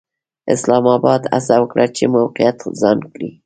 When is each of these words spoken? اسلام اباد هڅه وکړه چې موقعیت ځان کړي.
اسلام 0.53 0.85
اباد 0.97 1.21
هڅه 1.33 1.55
وکړه 1.61 1.85
چې 1.95 2.03
موقعیت 2.15 2.57
ځان 2.81 2.97
کړي. 3.11 3.29